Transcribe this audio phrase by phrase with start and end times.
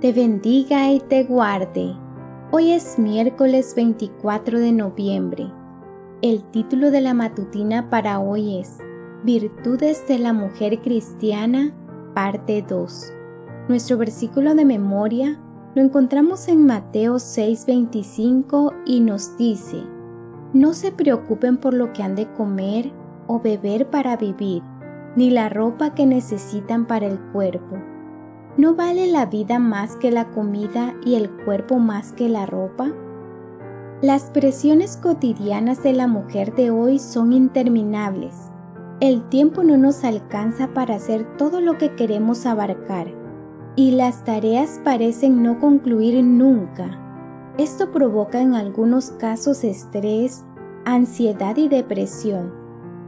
[0.00, 1.96] te bendiga y te guarde.
[2.50, 5.50] Hoy es miércoles 24 de noviembre.
[6.20, 8.76] El título de la matutina para hoy es
[9.24, 11.74] Virtudes de la Mujer Cristiana,
[12.14, 13.12] parte 2.
[13.68, 15.40] Nuestro versículo de memoria
[15.74, 19.82] lo encontramos en Mateo 6:25 y nos dice,
[20.52, 22.92] No se preocupen por lo que han de comer
[23.28, 24.62] o beber para vivir,
[25.16, 27.95] ni la ropa que necesitan para el cuerpo.
[28.56, 32.90] ¿No vale la vida más que la comida y el cuerpo más que la ropa?
[34.00, 38.34] Las presiones cotidianas de la mujer de hoy son interminables.
[39.00, 43.08] El tiempo no nos alcanza para hacer todo lo que queremos abarcar
[43.76, 46.98] y las tareas parecen no concluir nunca.
[47.58, 50.46] Esto provoca en algunos casos estrés,
[50.86, 52.54] ansiedad y depresión.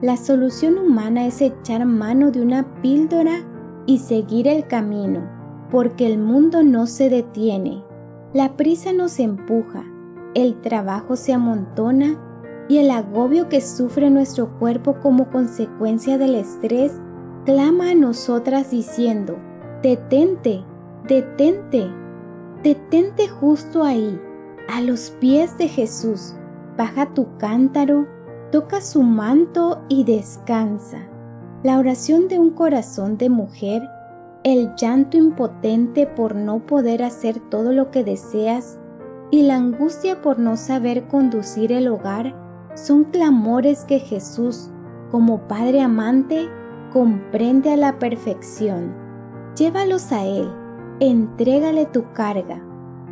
[0.00, 3.40] La solución humana es echar mano de una píldora
[3.86, 5.20] y seguir el camino,
[5.74, 7.82] porque el mundo no se detiene.
[8.32, 9.84] La prisa nos empuja,
[10.36, 12.16] el trabajo se amontona
[12.68, 16.92] y el agobio que sufre nuestro cuerpo como consecuencia del estrés
[17.44, 19.36] clama a nosotras diciendo,
[19.82, 20.62] detente,
[21.08, 21.90] detente,
[22.62, 24.20] detente justo ahí,
[24.68, 26.36] a los pies de Jesús,
[26.78, 28.06] baja tu cántaro,
[28.52, 31.08] toca su manto y descansa.
[31.64, 33.82] La oración de un corazón de mujer,
[34.44, 38.78] el llanto impotente por no poder hacer todo lo que deseas
[39.30, 42.34] y la angustia por no saber conducir el hogar
[42.74, 44.70] son clamores que Jesús,
[45.10, 46.46] como Padre amante,
[46.92, 48.94] comprende a la perfección.
[49.56, 50.52] Llévalos a Él,
[51.00, 52.62] entrégale tu carga.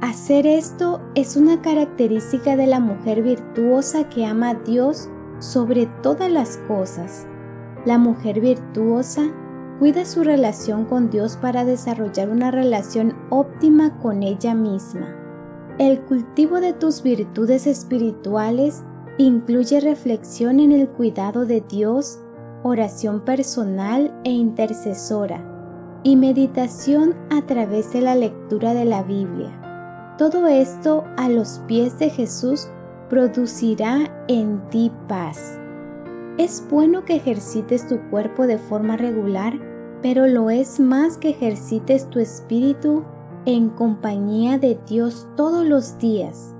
[0.00, 6.30] Hacer esto es una característica de la mujer virtuosa que ama a Dios sobre todas
[6.30, 7.26] las cosas.
[7.84, 9.30] La mujer virtuosa
[9.78, 15.14] cuida su relación con Dios para desarrollar una relación óptima con ella misma.
[15.78, 18.82] El cultivo de tus virtudes espirituales
[19.18, 22.18] incluye reflexión en el cuidado de Dios,
[22.62, 25.44] oración personal e intercesora,
[26.02, 30.16] y meditación a través de la lectura de la Biblia.
[30.18, 32.68] Todo esto a los pies de Jesús
[33.08, 35.58] producirá en ti paz.
[36.38, 39.58] Es bueno que ejercites tu cuerpo de forma regular,
[40.00, 43.04] pero lo es más que ejercites tu espíritu
[43.44, 46.54] en compañía de Dios todos los días.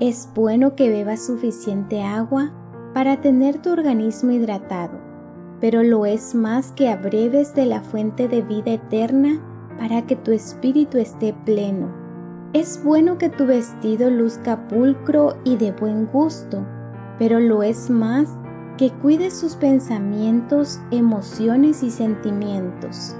[0.00, 2.52] Es bueno que bebas suficiente agua
[2.94, 5.08] para tener tu organismo hidratado
[5.60, 9.40] pero lo es más que abreves de la fuente de vida eterna
[9.78, 11.88] para que tu espíritu esté pleno.
[12.52, 16.64] Es bueno que tu vestido luzca pulcro y de buen gusto,
[17.18, 18.28] pero lo es más
[18.78, 23.16] que cuides sus pensamientos, emociones y sentimientos.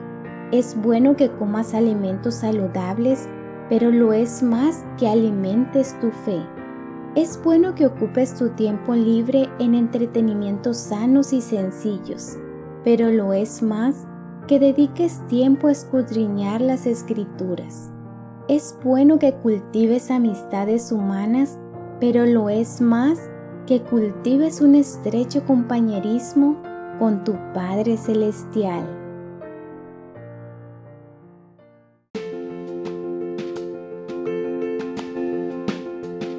[0.52, 3.28] Es bueno que comas alimentos saludables,
[3.68, 6.40] pero lo es más que alimentes tu fe.
[7.16, 12.38] Es bueno que ocupes tu tiempo libre en entretenimientos sanos y sencillos,
[12.84, 14.06] pero lo es más
[14.46, 17.90] que dediques tiempo a escudriñar las escrituras.
[18.48, 21.58] Es bueno que cultives amistades humanas,
[21.98, 23.18] pero lo es más
[23.68, 26.62] que cultives un estrecho compañerismo
[26.98, 28.82] con tu Padre Celestial.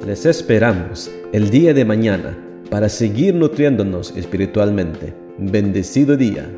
[0.04, 2.36] Les esperamos el día de mañana
[2.68, 5.14] para seguir nutriéndonos espiritualmente.
[5.38, 6.50] Bendecido día.